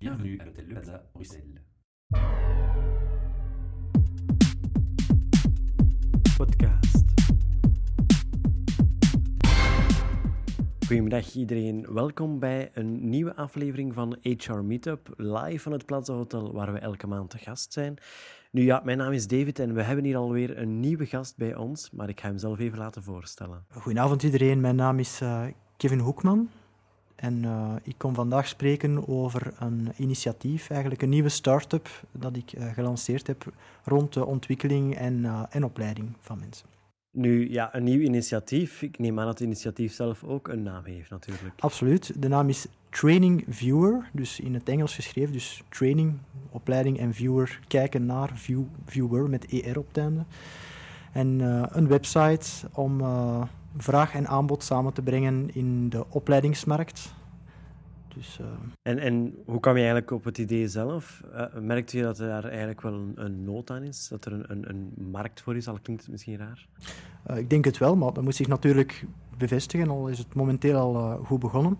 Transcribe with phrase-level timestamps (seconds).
[0.00, 1.60] Bienvenue à l'hôtel Le Plaza, Bruxelles.
[6.36, 7.04] podcast.
[10.86, 16.52] Goedemiddag iedereen, welkom bij een nieuwe aflevering van HR Meetup, live van het Plaza Hotel,
[16.52, 17.96] waar we elke maand te gast zijn.
[18.50, 21.54] Nu ja, mijn naam is David en we hebben hier alweer een nieuwe gast bij
[21.54, 23.64] ons, maar ik ga hem zelf even laten voorstellen.
[23.68, 25.44] Goedenavond iedereen, mijn naam is eh,
[25.76, 26.48] Kevin Hoekman.
[27.20, 32.52] En eh, ik kom vandaag spreken over een initiatief, eigenlijk een nieuwe start-up dat ik
[32.52, 33.52] eh, gelanceerd heb
[33.84, 36.66] rond de ontwikkeling en, eh, en opleiding van mensen.
[37.10, 38.82] Nu ja, een nieuw initiatief.
[38.82, 41.54] Ik neem aan dat het initiatief zelf ook een naam heeft natuurlijk.
[41.58, 42.22] Absoluut.
[42.22, 45.32] De naam is Training Viewer, dus in het Engels geschreven.
[45.32, 46.18] Dus training,
[46.50, 50.24] opleiding en viewer, kijken naar, view, viewer met ER op het einde.
[51.12, 51.40] En
[51.76, 53.02] een website om
[53.76, 57.14] vraag en aanbod samen te brengen in de opleidingsmarkt.
[58.20, 58.46] Dus, eh,
[58.82, 61.22] En, en hoe kwam je eigenlijk op het idee zelf?
[61.32, 64.08] Eh, merkte je dat er daar eigenlijk wel een, een nood aan is?
[64.08, 65.68] Dat er een, een, een markt voor is?
[65.68, 66.66] Al klinkt het misschien raar.
[67.24, 69.06] Eh, ik denk het wel, maar dat moet zich natuurlijk
[69.38, 71.78] bevestigen, al is het momenteel al goed begonnen.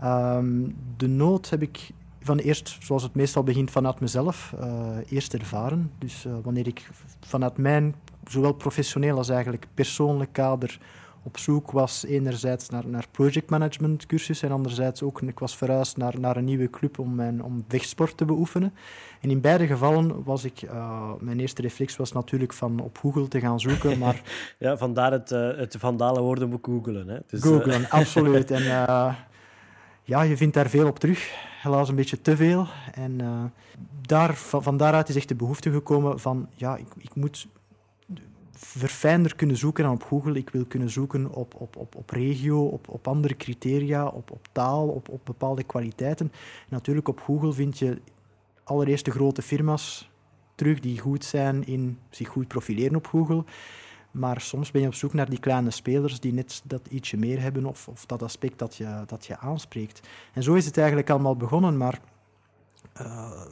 [0.00, 1.92] Ehm, de nood heb ik
[2.24, 5.90] van eerst, zoals het meestal begint, vanuit mezelf eh, eerst ervaren.
[5.98, 10.78] Dus eh, wanneer ik vanuit mijn, zowel professioneel als eigenlijk persoonlijk kader,
[11.22, 16.20] op zoek was enerzijds naar, naar projectmanagement cursus en anderzijds ook ik was verhuisd naar,
[16.20, 18.74] naar een nieuwe club om, mijn, om vechtsport te beoefenen.
[19.20, 23.28] En in beide gevallen was ik, eh, mijn eerste reflex was natuurlijk van op Google
[23.28, 24.22] te gaan zoeken, maar
[24.58, 27.08] Ja, vandaar het, eh, het vandale woordenboek googelen.
[27.08, 27.18] Hè.
[27.26, 28.50] Dus, Googlen, absoluut.
[28.50, 28.62] En
[30.04, 31.30] ja, je vindt daar veel op terug.
[31.62, 32.66] Helaas een beetje te veel.
[32.94, 33.20] En
[34.06, 37.46] daar, van, van daaruit is echt de behoefte gekomen van, ja, ik, ik moet
[38.64, 40.38] verfijnder kunnen zoeken dan op Google.
[40.38, 44.48] Ik wil kunnen zoeken op, op, op, op regio, op, op andere criteria, op, op
[44.52, 46.32] taal, op, op bepaalde kwaliteiten.
[46.68, 48.00] natuurlijk, op Google vind je
[48.64, 50.10] allereerst de grote firma's
[50.54, 53.44] terug die goed zijn in zich goed profileren op Google.
[54.10, 57.40] Maar soms ben je op zoek naar die kleine spelers die net dat ietsje meer
[57.40, 60.08] hebben of, of dat aspect dat je, dat je aanspreekt.
[60.32, 62.00] En zo is het eigenlijk allemaal begonnen, maar
[62.92, 63.42] eh,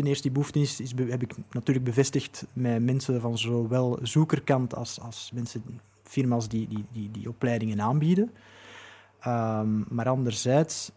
[0.00, 5.00] ten eerste die behoefte is, heb ik natuurlijk bevestigd met mensen van zowel zoekerkant als,
[5.00, 5.62] als mensen,
[6.02, 8.30] firma's die, die, die, die opleidingen aanbieden.
[9.20, 10.92] Ehm, maar anderzijds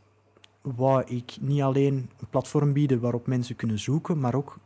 [0.61, 4.57] wou ik niet alleen een platform bieden waarop mensen kunnen zoeken, maar ook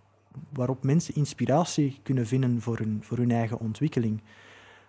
[0.53, 4.21] waarop mensen inspiratie kunnen vinden voor hun, voor hun eigen ontwikkeling.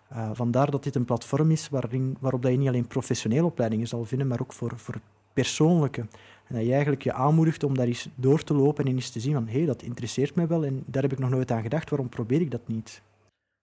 [0.08, 3.88] Eh, vandaar dat dit een platform is waarin, waarop dat je niet alleen professionele opleidingen
[3.88, 5.00] zal vinden, maar ook voor, voor
[5.32, 6.00] persoonlijke.
[6.46, 9.20] En dat je eigenlijk je aanmoedigt om daar eens door te lopen en eens te
[9.20, 11.62] zien van hé, hey, dat interesseert mij wel en daar heb ik nog nooit aan
[11.62, 13.02] gedacht, waarom probeer ik dat niet?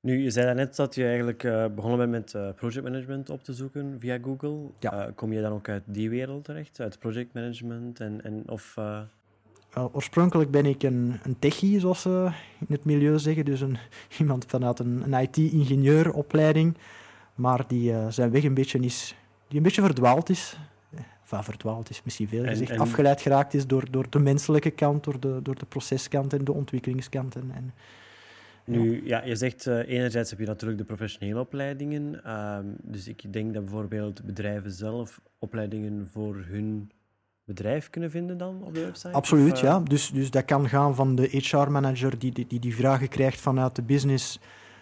[0.06, 3.53] Nu, je zei net dat je eigenlijk eh, begonnen bent met eh, projectmanagement op te
[3.53, 4.58] zoeken via Google.
[4.80, 4.92] Ja.
[4.92, 8.00] Eh, kom je dan ook uit die wereld terecht, uit projectmanagement?
[8.00, 8.76] En, en, of,
[9.92, 13.46] oorspronkelijk ben ik een, een techie, zoals ze in het milieu zeggen.
[13.46, 13.78] Dus een,
[14.20, 16.78] iemand vanuit een, een IT-ingenieuropleiding.
[17.36, 19.16] Maar die zijn weg een beetje is,
[19.47, 20.58] die een beetje verdwaald is.
[21.31, 22.72] Enfin, verdwaald is misschien veel gezegd.
[22.72, 26.44] en- Afgeleid geraakt is door, door de menselijke kant, door de, door de proceskant en
[26.44, 27.36] de ontwikkelingskant.
[27.36, 27.74] En, en,
[28.66, 32.24] Nu, ja, je zegt eh, enerzijds heb je natuurlijk de professionele opleidingen.
[32.24, 36.91] ehm, dus ik denk dat bijvoorbeeld bedrijven zelf opleidingen voor hun
[37.44, 39.12] bedrijf kunnen vinden dan op de website.
[39.14, 39.80] Absoluut, Of, eh, ja.
[39.80, 43.75] Dus, dus dat kan gaan van de HR-manager die, die, die die vragen krijgt vanuit
[43.75, 44.40] de business.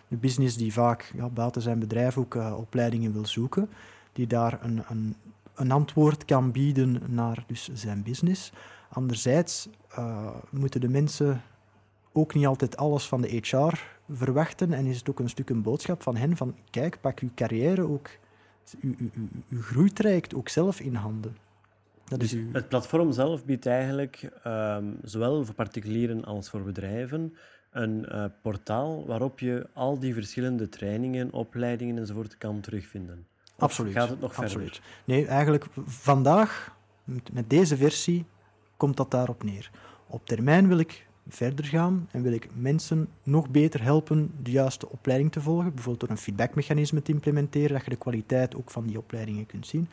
[0.08, 3.70] De business die vaak ja, buiten zijn bedrijf ook eh, opleidingen wil zoeken.
[4.14, 5.16] Die daar een, een,
[5.56, 8.52] een antwoord kan bieden naar dus zijn business.
[8.90, 11.42] Anderzijds eh, moeten de mensen
[12.12, 13.74] ook niet altijd alles van de HR
[14.10, 14.74] verwachten.
[14.74, 17.88] En is het ook een stuk een boodschap van hen van kijk, pak uw carrière
[17.88, 18.10] ook,
[18.82, 21.38] uw, uw, uw, uw groeitraject ook zelf in handen.
[22.06, 22.54] Dat is Dus uw...
[22.54, 27.36] het platform zelf biedt eigenlijk, ehm, zowel voor particulieren als voor bedrijven,
[27.72, 33.28] een eh, portaal waarop je al die verschillende trainingen, opleidingen enzovoort kan terugvinden.
[33.58, 33.94] Absoluut.
[33.94, 34.52] Gaat het nog verder?
[34.52, 34.82] Absoluut.
[35.06, 36.76] Nee, eigenlijk vandaag,
[37.32, 38.26] met deze versie,
[38.78, 39.72] komt dat daarop neer.
[40.08, 44.90] Op termijn wil ik verder gaan en wil ik mensen nog beter helpen de juiste
[44.90, 45.74] opleiding te volgen.
[45.74, 49.68] Bijvoorbeeld door een feedbackmechanisme te implementeren, dat je de kwaliteit ook van die opleidingen kunt
[49.68, 49.90] zien.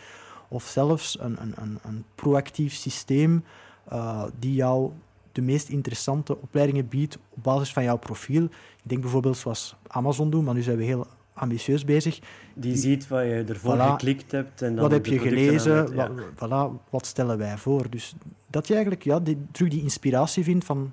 [0.49, 3.45] Of zelfs een, een, een, een proactief systeem
[3.93, 4.93] uh, die jou
[5.33, 8.45] de meest interessante opleidingen biedt op basis van jouw profiel.
[8.45, 12.19] Ik denk bijvoorbeeld zoals Amazon doen, maar nu zijn we heel ambitieus bezig.
[12.55, 13.81] Die ziet wat je ervoor Voilà.
[13.91, 15.77] geklikt hebt en dan Wat heb je gelezen?
[15.79, 16.13] aanbiedt, ja.
[16.37, 17.91] Wa- voilà, wat stellen wij voor?
[17.91, 18.15] Dus
[18.47, 20.93] dat je eigenlijk ja, die, terug die inspiratie vindt van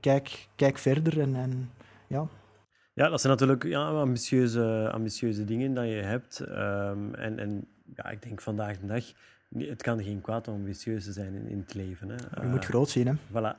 [0.00, 1.70] kijk, kijk verder en, en
[2.06, 2.26] ja.
[2.94, 6.40] Ja, dat zijn natuurlijk ja, ambitieuze, ambitieuze dingen dat je hebt.
[6.40, 9.04] Ehm, en, en ja, ik denk vandaag de dag
[9.58, 12.08] Het kan geen kwaad om ambitieus te zijn in, in het leven.
[12.08, 12.14] Hè.
[12.42, 13.12] Je moet Eh, groot zien, hè.
[13.14, 13.56] Voilà.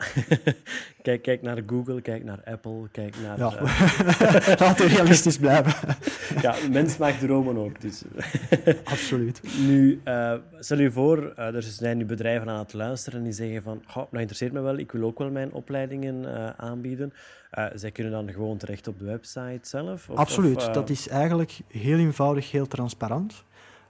[1.01, 3.37] kijk, kijk naar Google, kijk naar Apple, kijk naar...
[3.37, 5.95] Ja, eh, laten we realistisch blijven.
[6.41, 7.81] ja, mens maakt dromen ook.
[7.81, 8.03] Dus.
[8.83, 9.41] Absoluut.
[9.67, 13.81] nu, eh, stel je voor, er zijn nu bedrijven aan het luisteren die zeggen van,
[13.87, 16.25] "Goh, dat interesseert me wel, ik wil ook wel mijn opleidingen
[16.57, 17.13] aanbieden.
[17.75, 20.09] Zij kunnen dan gewoon terecht op de website zelf?
[20.09, 20.55] Of, Absoluut.
[20.55, 23.43] of, Dat is eigenlijk heel eenvoudig, heel transparant.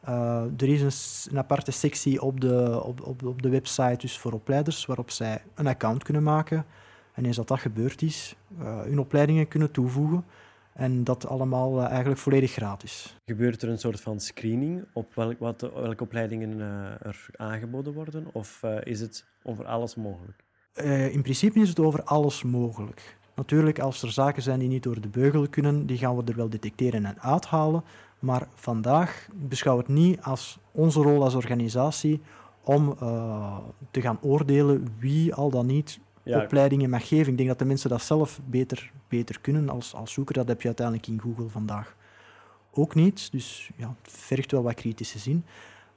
[0.05, 4.33] Eh, er is een, aparte sectie op de, op, op, op de website dus voor
[4.33, 6.65] opleiders waarop zij een account kunnen maken.
[7.13, 10.25] En eens dat dat gebeurd is, eh, hun opleidingen kunnen toevoegen.
[10.73, 13.17] En dat allemaal eh, eigenlijk volledig gratis.
[13.25, 16.59] Gebeurt er een soort van screening op welk, wat, welke opleidingen
[17.01, 18.27] er aangeboden worden?
[18.31, 20.43] Of is het over alles mogelijk?
[21.13, 23.17] In principe is het over alles mogelijk.
[23.35, 26.35] Natuurlijk, als er zaken zijn die niet door de beugel kunnen, die gaan we er
[26.35, 27.83] wel detecteren en uithalen.
[28.25, 32.21] Maar vandaag beschouw het niet als onze rol als organisatie
[32.63, 33.57] om eh,
[33.91, 37.31] te gaan oordelen wie al dan niet Ja, opleidingen mag geven.
[37.31, 40.33] Ik denk dat de mensen dat zelf beter, beter kunnen als, als zoeker.
[40.35, 41.95] Dat heb je uiteindelijk in Google vandaag
[42.71, 43.31] ook niet.
[43.31, 45.45] Dus ja, het vergt wel wat kritische zin.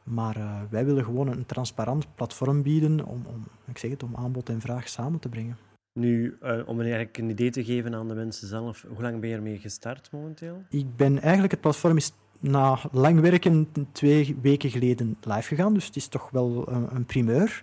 [0.02, 4.16] Maar eh, wij willen gewoon een transparant platform bieden om, om, ik zeg het, om
[4.16, 5.58] aanbod en vraag samen te brengen.
[5.98, 9.28] Nu, eh, om eigenlijk een idee te geven aan de mensen zelf, hoe lang ben
[9.28, 10.62] je ermee gestart momenteel?
[10.70, 15.86] Ik ben eigenlijk, het platform is na lang werken twee weken geleden live gegaan, dus
[15.86, 17.62] het is toch wel een, een primeur.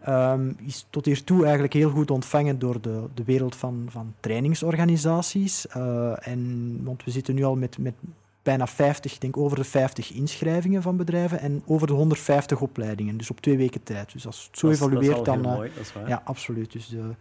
[0.00, 5.66] Ehm, is tot hiertoe eigenlijk heel goed ontvangen door de, de wereld van, van trainingsorganisaties.
[5.66, 7.94] Eh, en, want we zitten nu al met, met
[8.42, 13.16] bijna 50, ik denk over de 50 inschrijvingen van bedrijven en over de 150 opleidingen,
[13.16, 14.12] dus op twee weken tijd.
[14.12, 15.38] Dus als het zo Dat evalueert, dat dan...
[15.38, 16.08] heel eh, mooi, dat is waar.
[16.08, 16.72] ja, absoluut.
[16.72, 17.14] Dus de,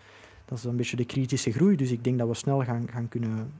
[0.47, 1.75] dat is een beetje de kritische groei.
[1.75, 3.51] Dus ik denk dat we snel gaan, gaan kunnen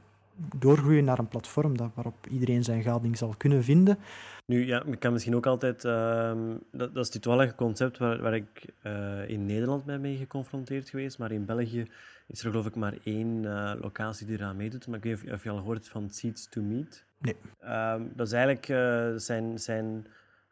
[0.56, 3.98] doorgroeien naar een platform dat, waarop iedereen zijn gading zal kunnen vinden.
[4.46, 5.84] Nu, ja, ik kan misschien ook altijd...
[5.84, 6.38] ehm,
[6.72, 10.88] dat, dat is het toevallige concept waar, waar ik eh, in Nederland ben mee geconfronteerd
[10.88, 11.86] geweest, maar in België
[12.26, 14.86] is er geloof ik maar één eh, locatie die eraan meedoet.
[14.86, 17.04] Maar ik weet niet of, of je al gehoord hebt van Seeds to Meet.
[17.18, 17.36] Nee.
[17.60, 20.06] Ehm, dat is eigenlijk eh, zijn, zijn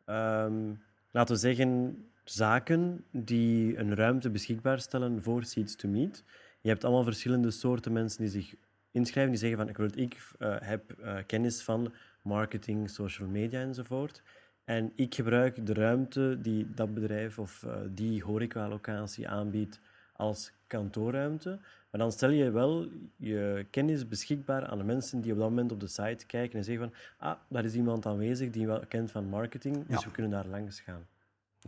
[0.05, 0.73] ehm,
[1.11, 1.99] laten we zeggen,
[2.31, 6.25] zaken die een ruimte beschikbaar stellen voor Seeds to Meet.
[6.61, 8.55] Je hebt allemaal verschillende soorten mensen die zich
[8.90, 11.93] inschrijven, die zeggen van ik, wil, ik eh, heb eh, kennis van
[12.23, 14.23] marketing, social media enzovoort.
[14.64, 19.81] En ik gebruik de ruimte die dat bedrijf of eh, die horecalocatie aanbiedt
[20.12, 21.58] als kantoorruimte.
[21.90, 25.72] Maar dan stel je wel je kennis beschikbaar aan de mensen die op dat moment
[25.72, 29.11] op de site kijken en zeggen van ah, daar is iemand aanwezig die wel kent
[29.11, 30.06] van marketing, dus Ja.
[30.06, 31.06] we kunnen daar langs gaan.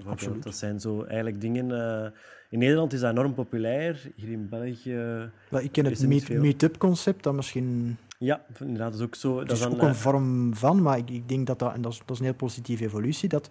[0.06, 0.42] Absoluut.
[0.42, 1.70] Dat zijn zo eigenlijk dingen...
[2.04, 2.10] eh,
[2.50, 4.00] in Nederland is dat enorm populair.
[4.16, 5.30] Hier in België...
[5.50, 6.40] Wel, ik ken het niet meet- veel?
[6.40, 9.38] meet-up-concept, dat misschien Ja, inderdaad, dat is ook zo.
[9.38, 11.74] Het dat is dan, ook een eh, vorm van, maar ik, ik denk dat dat,
[11.74, 13.50] en dat is, dat is een heel positieve evolutie, dat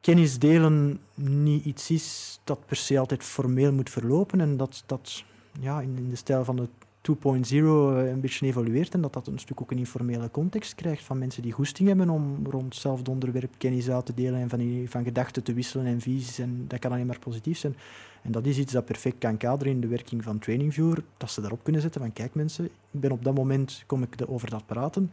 [0.00, 5.24] kennis delen niet iets is dat per se altijd formeel moet verlopen en dat dat
[5.60, 6.68] ja, in, in de stijl van de
[7.02, 11.04] 2.0 eh, een beetje evolueert en dat dat een stuk ook een informele context krijgt
[11.04, 14.84] van mensen die goesting hebben om rond hetzelfde onderwerp kennis uit te delen en van,
[14.88, 17.76] van gedachten te wisselen en visies en dat kan alleen maar positief zijn.
[18.22, 21.40] En dat is iets dat perfect kan kaderen in de werking van TrainingViewer, dat ze
[21.40, 24.66] daarop kunnen zetten van kijk mensen, ik ben op dat moment, kom ik over dat
[24.66, 25.12] praten,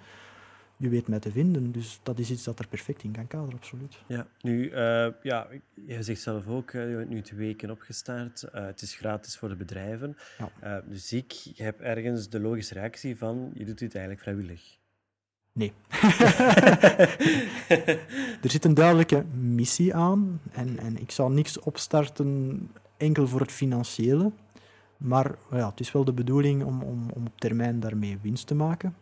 [0.80, 1.72] je weet mij te vinden.
[1.72, 3.98] Dus dat is iets dat er perfect in kan kaderen, absoluut.
[4.08, 8.44] Ja, nu, eh, ja, je zegt zelf ook, je bent nu twee weken opgestart.
[8.44, 10.18] Eh, het is gratis voor de bedrijven.
[10.38, 10.50] Ja.
[10.60, 14.78] Eh, dus ik heb ergens de logische reactie van, je doet dit eigenlijk vrijwillig.
[15.52, 15.74] Nee.
[18.44, 22.60] er zit een duidelijke missie aan en, en ik zal niks opstarten
[22.98, 24.32] enkel voor het financiële.
[24.98, 28.56] Maar ja, het is wel de bedoeling om, om, om op termijn daarmee winst te
[28.56, 28.96] maken.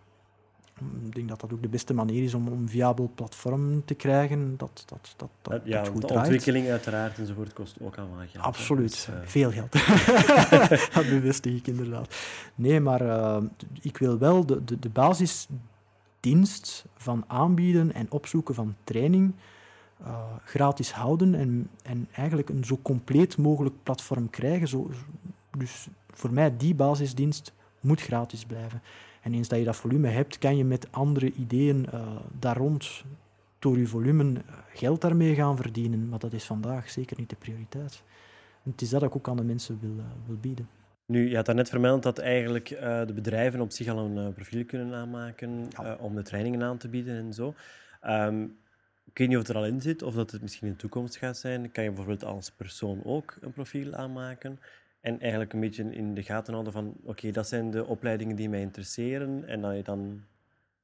[1.05, 3.93] Ik denk dat dat ook de beste manier is om om een viabel platform te
[3.93, 6.21] krijgen dat, dat, dat, dat, Eh, ja, dat goed de draait.
[6.23, 8.43] ontwikkeling uiteraard enzovoort kost ook allemaal geld.
[8.45, 9.71] Absoluut, Dus, eh, veel geld.
[10.95, 12.15] dat bevestig ik inderdaad.
[12.55, 13.43] Nee, maar eh,
[13.81, 19.33] ik wil wel de, de, de basisdienst van aanbieden en opzoeken van training
[20.43, 24.67] gratis houden en, en eigenlijk een zo compleet mogelijk platform krijgen.
[24.67, 24.89] Zo,
[25.57, 28.81] dus voor mij, die basisdienst moet gratis blijven.
[29.21, 33.03] En eens dat je dat volume hebt, kan je met andere ideeën eh, daar rond
[33.59, 36.09] door je volume eh, geld daarmee gaan verdienen.
[36.09, 38.03] Maar dat is vandaag zeker niet de prioriteit.
[38.63, 40.69] En het is dat ik ook aan de mensen wil, eh, wil bieden.
[41.05, 42.67] Nu, je had daarnet vermeld dat eigenlijk
[43.07, 45.97] de bedrijven op zich al een profiel kunnen aanmaken Ja.
[45.99, 47.53] om de trainingen aan te bieden en zo.
[48.01, 48.43] Ehm,
[49.05, 50.79] ik weet niet of het er al in zit of dat het misschien in de
[50.79, 51.71] toekomst gaat zijn.
[51.71, 54.59] Kan je bijvoorbeeld als persoon ook een profiel aanmaken
[55.07, 58.49] en eigenlijk een beetje in de gaten houden van oké, dat zijn de opleidingen die
[58.49, 60.21] mij interesseren en dat je dan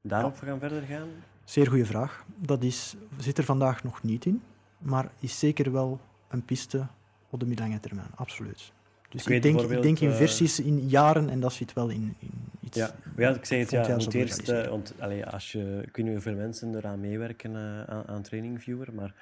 [0.01, 1.07] daarop gaan verder gaan?
[1.43, 2.25] Zeer goede vraag.
[2.35, 4.41] Dat is, zit er vandaag nog niet in.
[4.77, 6.87] maar is zeker wel een piste
[7.29, 8.71] op de middellange termijn, absoluut.
[9.09, 12.15] Dus Ik denk, ik denk in eh, versies in jaren en dat zit wel in,
[12.19, 12.77] in iets.
[12.77, 16.05] Ja, ja, ik zeg het, ja, het eerst, eh, want allee, als je, ik weet
[16.05, 19.13] niet hoeveel mensen eraan meewerken eh, aan, aan Training Viewer, maar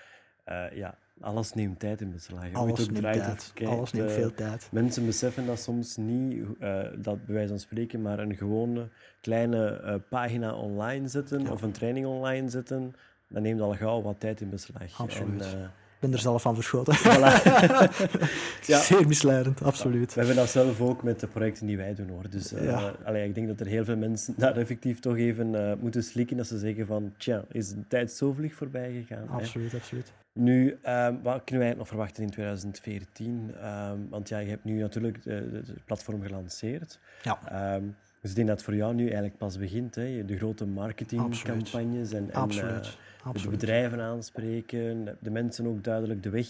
[0.74, 2.50] ja, alles neemt tijd in beslag.
[2.50, 3.52] Je Alles ook neemt tijd.
[3.66, 4.68] Alles neemt veel tijd.
[4.72, 8.88] Mensen beseffen dat soms niet, eh, dat bij wijze van spreken, maar een gewone
[9.22, 11.52] kleine eh, pagina online zetten Ja.
[11.52, 12.96] of een training online zetten,
[13.28, 15.00] dat neemt al gauw wat tijd in beslag.
[15.00, 15.42] Absoluut.
[15.42, 15.64] En, eh,
[15.96, 16.96] Ik ben er zelf van verschoten.
[16.98, 17.42] voilà.
[18.66, 18.80] Ja.
[18.80, 20.14] Zeer misleidend, absoluut.
[20.14, 22.30] We hebben dat zelf ook met de projecten die wij doen hoor.
[22.30, 22.94] Dus Ja.
[23.04, 26.48] allee, ik denk dat er heel veel mensen daar effectief toch even moeten slikken als
[26.48, 29.28] ze zeggen van tja, is de tijd zo vlug voorbij gegaan.
[29.28, 29.34] hè?
[29.34, 30.12] Absoluut, absoluut.
[30.34, 33.52] Nu, ehm, wat kunnen wij nog verwachten in 2014?
[33.56, 37.00] Ehm, want ja, je hebt nu natuurlijk het platform gelanceerd.
[37.24, 37.40] Ja.
[37.48, 37.84] Ehm,
[38.22, 39.96] dus ik denk dat het voor jou nu eigenlijk pas begint.
[39.96, 40.26] Hè?
[40.26, 42.82] De grote marketingcampagnes en, en eh,
[43.42, 46.48] de bedrijven aanspreken, de mensen ook duidelijk de weg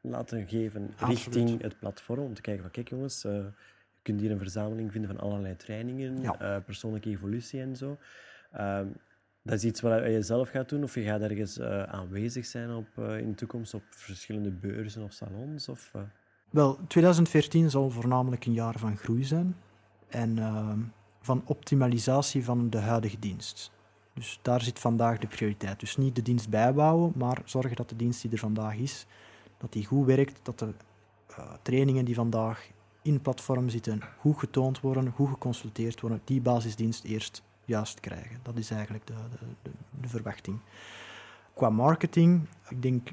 [0.00, 1.16] laten geven Absoluut.
[1.34, 2.20] richting het platform.
[2.20, 5.56] Om te kijken van, kijk jongens, eh, je kunt hier een verzameling vinden van allerlei
[5.56, 6.38] trainingen, Ja.
[6.40, 7.98] eh, persoonlijke evolutie en zo.
[8.52, 8.86] Ehm,
[9.48, 12.70] dat is iets wat je zelf gaat doen, of je gaat ergens eh, aanwezig zijn
[12.70, 15.68] op, eh, in de toekomst op verschillende beurzen of salons?
[15.68, 16.02] Of, eh,
[16.50, 19.56] Wel, 2014 zal voornamelijk een jaar van groei zijn
[20.08, 20.78] en ehm,
[21.20, 23.70] van optimalisatie van de huidige dienst.
[24.14, 25.80] Dus daar zit vandaag de prioriteit.
[25.80, 29.06] Dus niet de dienst bijbouwen, maar zorgen dat de dienst die er vandaag is,
[29.58, 30.72] dat die goed werkt, dat de
[31.62, 32.70] trainingen die vandaag
[33.02, 38.38] in platform zitten goed getoond worden, goed geconsulteerd worden, die basisdienst eerst juist krijgen.
[38.42, 39.14] Dat is eigenlijk de,
[39.62, 39.70] de,
[40.00, 40.58] de, verwachting.
[41.54, 43.08] Qua marketing, ik denk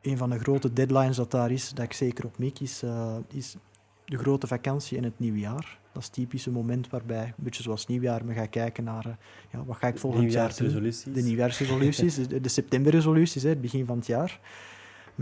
[0.00, 3.16] een van de grote deadlines dat daar is, dat ik zeker op mik, is, eh,
[3.28, 3.56] is
[4.04, 5.78] de grote vakantie en het nieuwjaar.
[5.92, 9.12] Dat is typisch een moment waarbij, een beetje zoals nieuwjaar, men gaat kijken naar eh,
[9.50, 10.92] ja, wat ga ik volgend jaar doen.
[11.14, 14.40] De nieuwjaarsresoluties, de, de septemberresoluties, hè, het begin van het jaar.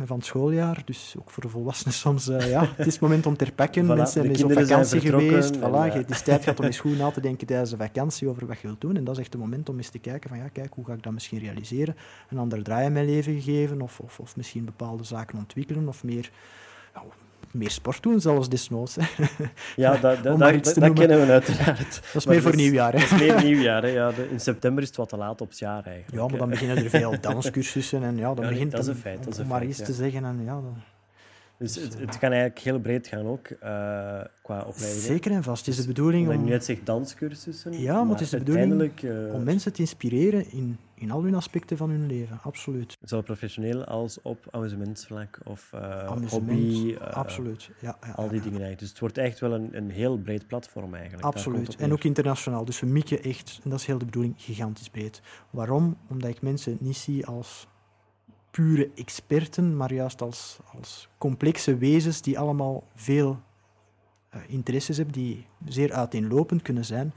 [0.07, 2.28] Van het schooljaar, dus ook voor de volwassenen soms.
[2.28, 3.85] eh, ja, het is het moment om te herpakken.
[3.85, 5.57] Voilà, Mensen zijn op vakantie geweest.
[5.57, 8.28] Voilà, eh, Het is tijd gehad om eens goed na te denken tijdens de vakantie
[8.28, 8.97] over wat je wilt doen.
[8.97, 10.92] En dat is echt het moment om eens te kijken van, ja, kijk, hoe ga
[10.92, 11.97] ik dat misschien realiseren?
[12.30, 16.04] Een ander draai in mijn leven gegeven, of, of, of misschien bepaalde zaken ontwikkelen, of
[16.04, 16.30] meer,
[16.95, 17.02] ja,
[17.52, 18.97] meer sport doen, zelfs desnoods.
[19.00, 19.25] Hè.
[19.76, 21.78] Ja, dat, dat, Om dat, kennen we uiteraard.
[22.12, 22.92] Dat is Maar meer voor nieuwjaar.
[22.92, 22.99] Hè.
[22.99, 23.83] Dat is meer nieuwjaar.
[23.83, 23.88] Hè.
[23.88, 26.23] Ja, de- in september is het wat te laat op het jaar eigenlijk.
[26.23, 28.97] Ja, maar dan beginnen er veel danscursussen en ja, dan Ja, begint dat is een
[28.97, 29.85] feit, dat is een om maar feit, iets ja.
[29.85, 30.76] te zeggen en ja, dan,
[31.61, 33.61] Dus het, het kan eigenlijk heel breed gaan ook, eh,
[34.43, 35.00] qua opleidingen.
[35.00, 35.67] zeker en vast.
[35.67, 37.81] Het is de Dus bedoeling Omdat je om, nu zegt danscursussen.
[37.81, 41.23] Ja, maar het is de bedoeling uiteindelijk, eh, om mensen te inspireren in, in al
[41.23, 42.99] hun aspecten van hun leven, absoluut.
[43.02, 46.97] Zowel professioneel als op amusementsvlak of eh, hobby.
[46.97, 47.71] absoluut.
[47.81, 48.79] Ja, ja, Al die ja, dingen eigenlijk.
[48.79, 51.25] Dus het wordt echt wel een, een heel breed platform eigenlijk.
[51.25, 51.76] Absoluut.
[51.76, 52.64] En ook internationaal.
[52.64, 55.21] Dus we mikken echt, en dat is heel de bedoeling, gigantisch breed.
[55.50, 55.97] Waarom?
[56.09, 57.69] Omdat ik mensen niet zie als
[58.50, 63.40] pure experten, maar juist als, als complexe wezens die allemaal veel
[64.28, 67.12] eh, interesses hebben, die zeer uiteenlopend kunnen zijn.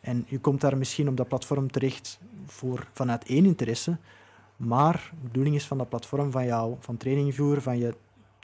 [0.00, 3.98] En je komt daar misschien op dat platform terecht voor, vanuit één interesse,
[4.56, 7.94] maar de bedoeling is van dat platform van jou, van trainingviewer, van je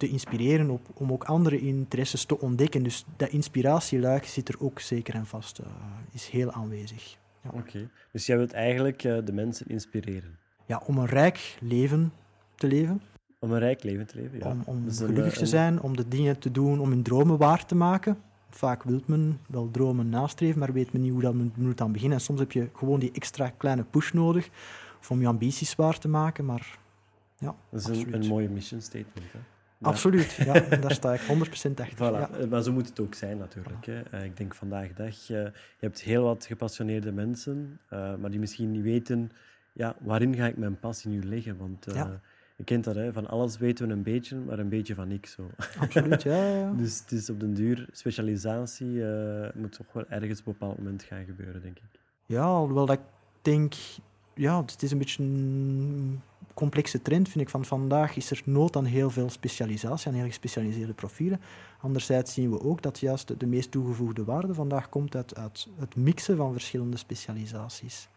[0.00, 2.82] te inspireren op, om ook andere interesses te ontdekken.
[2.82, 5.66] Dus dat inspiratieluik zit er ook zeker en vast, eh,
[6.12, 7.16] is heel aanwezig.
[7.42, 7.50] Ja.
[7.54, 7.90] Oké.
[8.12, 10.38] Dus jij wilt eigenlijk eh, de mensen inspireren.
[10.70, 12.12] Ja, om een rijk leven
[12.54, 13.02] te leven,
[13.38, 14.56] Om een rijk leven te leven, ja.
[14.64, 17.38] om, is een, gelukkig eh, te zijn, om de dingen te doen, om hun dromen
[17.38, 18.18] waar te maken.
[18.50, 22.18] Vaak wil men wel dromen nastreven, maar weet men niet hoe dat moet aan beginnen.
[22.18, 24.48] En soms heb je gewoon die extra kleine push nodig
[25.08, 26.44] om je ambities waar te maken.
[26.44, 26.78] Maar
[27.38, 29.32] ja, Dat is een, een mooie mission statement.
[29.32, 29.38] Hè?
[29.82, 30.52] Absoluut, ja,
[30.84, 31.24] daar sta ik 100%
[31.80, 31.94] achter.
[31.94, 32.30] Voilà, Ja.
[32.30, 33.86] eh, maar zo moet het ook zijn natuurlijk.
[33.86, 34.00] Hè.
[34.00, 38.30] Eh, ik denk vandaag de dag, eh, je hebt heel wat gepassioneerde mensen, eh, maar
[38.30, 39.30] die misschien niet weten,
[39.80, 41.56] ja, waarin ga ik mijn passie nu leggen?
[41.56, 42.20] Want eh, Ja.
[42.56, 45.32] je kent dat, hè, van alles weten we een beetje, maar een beetje van niks.
[45.32, 45.50] Zo.
[45.78, 46.72] Absoluut, ja, ja.
[46.82, 50.78] Dus het is op den duur, specialisatie eh, moet toch wel ergens op een bepaald
[50.78, 52.00] moment gaan gebeuren, denk ik.
[52.26, 53.04] Ja, alhoewel dat ik
[53.42, 53.74] denk...
[54.34, 56.20] Ja, het is een beetje een
[56.54, 57.50] complexe trend, vind ik.
[57.50, 61.40] Van vandaag is er nood aan heel veel specialisatie, aan heel gespecialiseerde profielen.
[61.80, 65.68] Anderzijds zien we ook dat juist de, de meest toegevoegde waarde vandaag komt uit, uit
[65.78, 68.08] het mixen van verschillende specialisaties.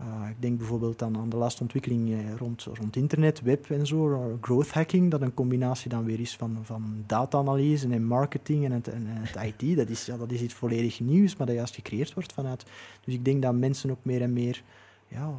[0.00, 3.86] Uh, ik denk bijvoorbeeld aan, aan de laatste ontwikkeling eh, rond, rond internet, web en
[3.86, 8.64] zo, uh, growth hacking, dat een combinatie dan weer is van, van data-analyse en marketing
[8.64, 9.76] en het, en het IT.
[9.76, 12.64] Dat is, ja, dat is iets volledig nieuws, maar dat juist gecreëerd wordt vanuit.
[13.04, 14.62] Dus ik denk dat mensen ook meer en meer
[15.08, 15.34] ja,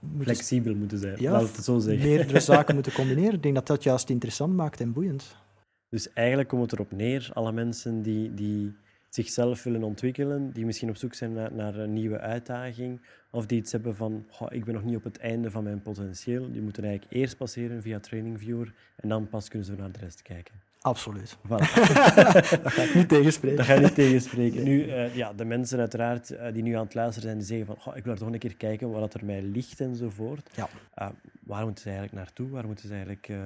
[0.00, 2.08] moeten Flexibel moeten zijn, Ja, laat het zo zeggen.
[2.08, 3.34] meerdere zaken moeten combineren.
[3.34, 5.36] Ik denk dat dat juist interessant maakt en boeiend.
[5.88, 8.76] Dus eigenlijk komt het erop neer, alle mensen die, die
[9.08, 13.00] zichzelf willen ontwikkelen, die misschien op zoek zijn naar, naar een nieuwe uitdaging,
[13.36, 15.82] of die iets hebben van "Goh, ik ben nog niet op het einde van mijn
[15.82, 16.52] potentieel.
[16.52, 19.98] Die moeten eigenlijk eerst passeren via Training Viewer en dan pas kunnen ze naar de
[19.98, 20.54] rest kijken.
[20.80, 21.36] Absoluut.
[21.36, 21.48] Voilà.
[22.62, 23.56] Dat ga ik niet tegenspreken.
[23.56, 24.64] Dat ga je niet tegenspreken.
[24.64, 27.66] Nu, eh, ja, de mensen uiteraard eh, die nu aan het luisteren zijn, die zeggen
[27.66, 30.50] van "Goh, ik wil er toch een keer kijken wat er mij ligt enzovoort.
[30.54, 30.68] Ja.
[30.94, 31.08] Eh,
[31.42, 32.48] waar moeten ze eigenlijk naartoe?
[32.48, 33.38] Waar moeten ze eigenlijk eh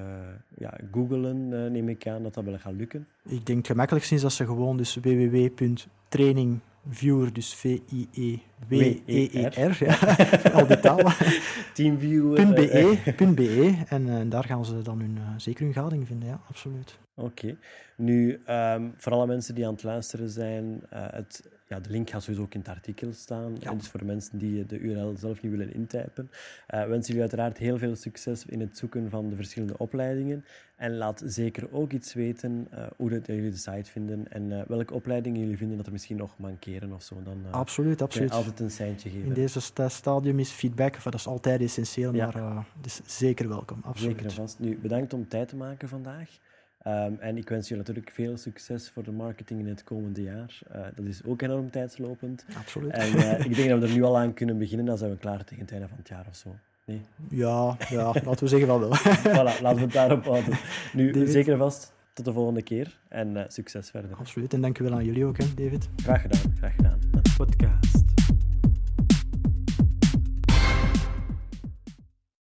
[0.58, 3.06] ja, googlen, neem ik aan dat dat wel gaat lukken.
[3.28, 4.98] Ik denk gemakkelijkst is dat ze gewoon dus
[6.82, 9.04] www.trainingviewer, dus V-I-E-W-E-E-R,
[9.84, 9.98] ja,
[10.58, 11.12] al die talen,
[11.74, 12.36] Teamviewer.
[12.54, 16.28] eh, eh, .be, .be, en eh, daar gaan ze dan hun, zeker hun gading vinden,
[16.28, 16.98] ja, absoluut.
[17.20, 17.56] Oké.
[17.96, 22.10] Nu, ehm, voor alle mensen die aan het luisteren zijn, eh, het, ja, de link
[22.10, 23.56] gaat sowieso ook in het artikel staan.
[23.60, 23.70] Ja.
[23.70, 26.30] En dus voor de mensen die de URL zelf niet willen intypen,
[26.66, 30.44] eh wensen jullie uiteraard heel veel succes in het zoeken van de verschillende opleidingen.
[30.76, 34.66] En laat zeker ook iets weten eh, hoe dat jullie de site vinden en eh,
[34.66, 37.22] welke opleidingen jullie vinden dat er misschien nog mankeren of zo.
[37.24, 38.30] Dan eh, Absoluut, absoluut.
[38.30, 39.34] altijd een seintje In geven.
[39.34, 42.24] deze sta- stadium is feedback, dat is altijd essentieel, Ja.
[42.24, 44.16] maar eh, is zeker welkom, absoluut.
[44.16, 44.58] Zeker vast.
[44.58, 46.38] Nu, bedankt om tijd te maken vandaag.
[46.82, 50.58] Ehm, en ik wens jullie natuurlijk veel succes voor de marketing in het komende jaar.
[50.70, 52.44] Eh, dat is ook enorm tijdslopend.
[52.56, 52.92] Absoluut.
[52.92, 54.86] En eh, ik denk dat we er nu al aan kunnen beginnen.
[54.86, 56.56] Dan zijn we klaar tegen het einde van het jaar of zo.
[56.84, 57.00] Nee?
[57.28, 58.96] Ja, ja, laten we zeggen van wel.
[59.26, 60.58] voilà, laten we het daarop houden.
[60.92, 61.30] Nu, David.
[61.30, 61.92] zeker vast.
[62.12, 62.98] Tot de volgende keer.
[63.08, 64.16] En eh, succes verder.
[64.16, 65.88] Absoluut, en dankjewel aan jullie ook, hè, David.
[65.96, 66.98] Graag gedaan, graag gedaan.
[67.36, 68.09] Podcast.